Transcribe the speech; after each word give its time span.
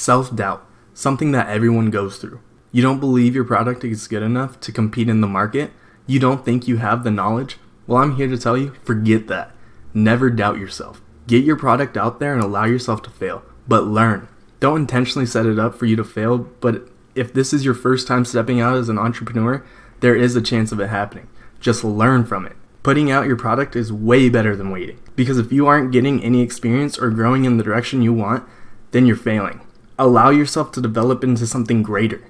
Self 0.00 0.34
doubt, 0.34 0.66
something 0.94 1.32
that 1.32 1.50
everyone 1.50 1.90
goes 1.90 2.16
through. 2.16 2.40
You 2.72 2.80
don't 2.80 3.00
believe 3.00 3.34
your 3.34 3.44
product 3.44 3.84
is 3.84 4.08
good 4.08 4.22
enough 4.22 4.58
to 4.60 4.72
compete 4.72 5.10
in 5.10 5.20
the 5.20 5.26
market? 5.26 5.72
You 6.06 6.18
don't 6.18 6.42
think 6.42 6.66
you 6.66 6.78
have 6.78 7.04
the 7.04 7.10
knowledge? 7.10 7.58
Well, 7.86 8.02
I'm 8.02 8.16
here 8.16 8.26
to 8.28 8.38
tell 8.38 8.56
you 8.56 8.72
forget 8.82 9.26
that. 9.26 9.52
Never 9.92 10.30
doubt 10.30 10.56
yourself. 10.56 11.02
Get 11.26 11.44
your 11.44 11.56
product 11.56 11.98
out 11.98 12.18
there 12.18 12.32
and 12.32 12.42
allow 12.42 12.64
yourself 12.64 13.02
to 13.02 13.10
fail, 13.10 13.42
but 13.68 13.88
learn. 13.88 14.26
Don't 14.58 14.80
intentionally 14.80 15.26
set 15.26 15.44
it 15.44 15.58
up 15.58 15.74
for 15.74 15.84
you 15.84 15.96
to 15.96 16.04
fail, 16.04 16.38
but 16.38 16.88
if 17.14 17.34
this 17.34 17.52
is 17.52 17.66
your 17.66 17.74
first 17.74 18.06
time 18.06 18.24
stepping 18.24 18.58
out 18.58 18.78
as 18.78 18.88
an 18.88 18.98
entrepreneur, 18.98 19.62
there 20.00 20.16
is 20.16 20.34
a 20.34 20.40
chance 20.40 20.72
of 20.72 20.80
it 20.80 20.88
happening. 20.88 21.28
Just 21.60 21.84
learn 21.84 22.24
from 22.24 22.46
it. 22.46 22.56
Putting 22.82 23.10
out 23.10 23.26
your 23.26 23.36
product 23.36 23.76
is 23.76 23.92
way 23.92 24.30
better 24.30 24.56
than 24.56 24.70
waiting. 24.70 24.98
Because 25.14 25.36
if 25.36 25.52
you 25.52 25.66
aren't 25.66 25.92
getting 25.92 26.24
any 26.24 26.40
experience 26.40 26.98
or 26.98 27.10
growing 27.10 27.44
in 27.44 27.58
the 27.58 27.64
direction 27.64 28.00
you 28.00 28.14
want, 28.14 28.48
then 28.92 29.04
you're 29.04 29.14
failing. 29.14 29.60
Allow 30.00 30.30
yourself 30.30 30.72
to 30.72 30.80
develop 30.80 31.22
into 31.22 31.46
something 31.46 31.82
greater. 31.82 32.24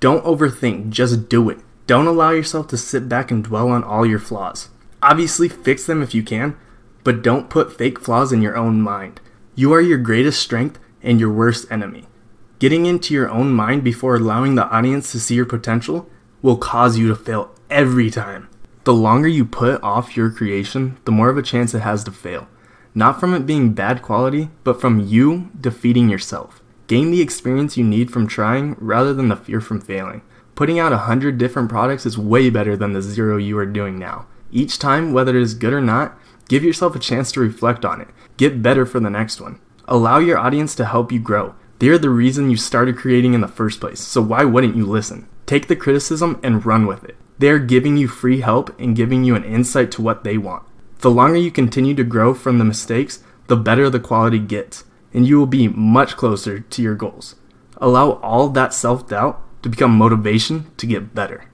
Don't 0.00 0.24
overthink, 0.24 0.90
just 0.90 1.28
do 1.28 1.48
it. 1.50 1.60
Don't 1.86 2.08
allow 2.08 2.30
yourself 2.30 2.66
to 2.66 2.76
sit 2.76 3.08
back 3.08 3.30
and 3.30 3.44
dwell 3.44 3.68
on 3.68 3.84
all 3.84 4.04
your 4.04 4.18
flaws. 4.18 4.70
Obviously, 5.00 5.48
fix 5.48 5.86
them 5.86 6.02
if 6.02 6.16
you 6.16 6.24
can, 6.24 6.56
but 7.04 7.22
don't 7.22 7.48
put 7.48 7.78
fake 7.78 8.00
flaws 8.00 8.32
in 8.32 8.42
your 8.42 8.56
own 8.56 8.82
mind. 8.82 9.20
You 9.54 9.72
are 9.72 9.80
your 9.80 9.98
greatest 9.98 10.42
strength 10.42 10.80
and 11.00 11.20
your 11.20 11.32
worst 11.32 11.70
enemy. 11.70 12.06
Getting 12.58 12.86
into 12.86 13.14
your 13.14 13.30
own 13.30 13.52
mind 13.52 13.84
before 13.84 14.16
allowing 14.16 14.56
the 14.56 14.68
audience 14.70 15.12
to 15.12 15.20
see 15.20 15.36
your 15.36 15.46
potential 15.46 16.10
will 16.42 16.56
cause 16.56 16.98
you 16.98 17.06
to 17.06 17.14
fail 17.14 17.54
every 17.70 18.10
time. 18.10 18.48
The 18.82 18.94
longer 18.94 19.28
you 19.28 19.44
put 19.44 19.80
off 19.84 20.16
your 20.16 20.28
creation, 20.28 20.98
the 21.04 21.12
more 21.12 21.28
of 21.28 21.38
a 21.38 21.42
chance 21.42 21.72
it 21.72 21.82
has 21.82 22.02
to 22.02 22.10
fail. 22.10 22.48
Not 22.96 23.20
from 23.20 23.32
it 23.32 23.46
being 23.46 23.74
bad 23.74 24.02
quality, 24.02 24.50
but 24.64 24.80
from 24.80 24.98
you 24.98 25.50
defeating 25.60 26.08
yourself. 26.08 26.61
Gain 26.92 27.10
the 27.10 27.22
experience 27.22 27.78
you 27.78 27.84
need 27.84 28.10
from 28.10 28.26
trying 28.26 28.76
rather 28.78 29.14
than 29.14 29.28
the 29.28 29.36
fear 29.36 29.62
from 29.62 29.80
failing. 29.80 30.20
Putting 30.54 30.78
out 30.78 30.92
a 30.92 31.08
hundred 31.08 31.38
different 31.38 31.70
products 31.70 32.04
is 32.04 32.18
way 32.18 32.50
better 32.50 32.76
than 32.76 32.92
the 32.92 33.00
zero 33.00 33.38
you 33.38 33.56
are 33.56 33.64
doing 33.64 33.98
now. 33.98 34.26
Each 34.50 34.78
time, 34.78 35.14
whether 35.14 35.34
it 35.34 35.40
is 35.40 35.54
good 35.54 35.72
or 35.72 35.80
not, 35.80 36.18
give 36.48 36.62
yourself 36.62 36.94
a 36.94 36.98
chance 36.98 37.32
to 37.32 37.40
reflect 37.40 37.86
on 37.86 38.02
it. 38.02 38.08
Get 38.36 38.60
better 38.60 38.84
for 38.84 39.00
the 39.00 39.08
next 39.08 39.40
one. 39.40 39.58
Allow 39.88 40.18
your 40.18 40.36
audience 40.36 40.74
to 40.74 40.84
help 40.84 41.10
you 41.10 41.18
grow. 41.18 41.54
They 41.78 41.88
are 41.88 41.96
the 41.96 42.10
reason 42.10 42.50
you 42.50 42.58
started 42.58 42.98
creating 42.98 43.32
in 43.32 43.40
the 43.40 43.48
first 43.48 43.80
place, 43.80 44.00
so 44.00 44.20
why 44.20 44.44
wouldn't 44.44 44.76
you 44.76 44.84
listen? 44.84 45.26
Take 45.46 45.68
the 45.68 45.76
criticism 45.76 46.38
and 46.42 46.66
run 46.66 46.86
with 46.86 47.04
it. 47.04 47.16
They 47.38 47.48
are 47.48 47.58
giving 47.58 47.96
you 47.96 48.06
free 48.06 48.42
help 48.42 48.78
and 48.78 48.94
giving 48.94 49.24
you 49.24 49.34
an 49.34 49.44
insight 49.44 49.90
to 49.92 50.02
what 50.02 50.24
they 50.24 50.36
want. 50.36 50.64
The 50.98 51.10
longer 51.10 51.38
you 51.38 51.50
continue 51.50 51.94
to 51.94 52.04
grow 52.04 52.34
from 52.34 52.58
the 52.58 52.66
mistakes, 52.66 53.24
the 53.46 53.56
better 53.56 53.88
the 53.88 53.98
quality 53.98 54.38
gets 54.38 54.84
and 55.14 55.26
you 55.26 55.38
will 55.38 55.46
be 55.46 55.68
much 55.68 56.16
closer 56.16 56.60
to 56.60 56.82
your 56.82 56.94
goals. 56.94 57.36
Allow 57.78 58.12
all 58.22 58.48
that 58.50 58.72
self 58.74 59.08
doubt 59.08 59.42
to 59.62 59.68
become 59.68 59.92
motivation 59.92 60.70
to 60.76 60.86
get 60.86 61.14
better. 61.14 61.46